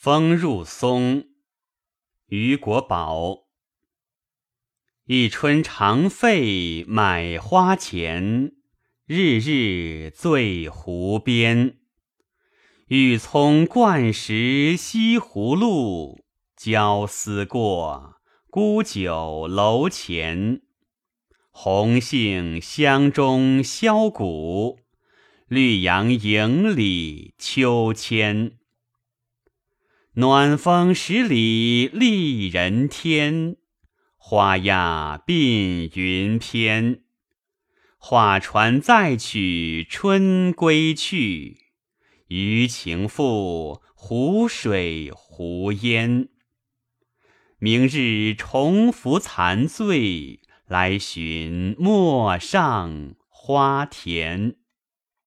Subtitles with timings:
[0.00, 1.24] 风入松，
[2.28, 3.48] 虞国宝。
[5.06, 8.52] 一春长费买花钱，
[9.06, 11.78] 日日醉湖边。
[12.86, 16.24] 欲从灌石西湖路，
[16.56, 18.20] 交思过
[18.50, 20.62] 沽酒楼前。
[21.50, 24.78] 红杏香中箫鼓，
[25.48, 28.57] 绿杨影里秋千。
[30.18, 33.56] 暖风十里丽人天，
[34.16, 37.04] 花压鬓云偏。
[37.98, 41.58] 画船载取春归去，
[42.26, 46.28] 余情付湖水湖烟。
[47.60, 54.56] 明日重拂残醉，来寻陌上花田。